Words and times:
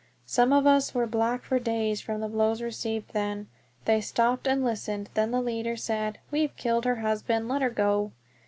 Some 0.25 0.51
of 0.51 0.65
us 0.65 0.95
were 0.95 1.05
black 1.05 1.43
for 1.43 1.59
days 1.59 2.01
from 2.01 2.21
the 2.21 2.27
blows 2.27 2.59
received 2.59 3.13
then. 3.13 3.49
They 3.85 4.01
stopped 4.01 4.47
and 4.47 4.63
listened, 4.65 5.11
then 5.13 5.29
the 5.29 5.43
leader 5.43 5.77
said, 5.77 6.17
"We've 6.31 6.55
killed 6.57 6.85
her 6.85 7.01
husband, 7.01 7.47
let 7.47 7.61
her 7.61 7.69
go." 7.69 8.11